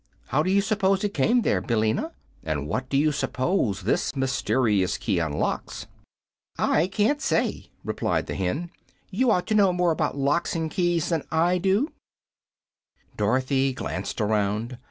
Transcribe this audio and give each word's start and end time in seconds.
How 0.29 0.41
do 0.41 0.49
you 0.49 0.61
suppose 0.61 1.03
it 1.03 1.13
came 1.13 1.43
there, 1.43 1.61
Billina? 1.61 2.11
And 2.43 2.65
what 2.67 2.89
do 2.89 2.97
you 2.97 3.11
suppose 3.11 3.81
this 3.83 4.15
mysterious 4.15 4.97
key 4.97 5.19
unlocks?" 5.19 5.85
"I 6.57 6.87
can't 6.87 7.21
say," 7.21 7.69
replied 7.85 8.25
the 8.25 8.33
hen. 8.33 8.71
"You 9.11 9.29
ought 9.29 9.45
to 9.45 9.53
know 9.53 9.71
more 9.71 9.91
about 9.91 10.17
locks 10.17 10.55
and 10.55 10.71
keys 10.71 11.09
than 11.09 11.21
I 11.29 11.59
do." 11.59 11.91
Dorothy 13.15 13.73
glanced 13.73 14.19
around. 14.19 14.79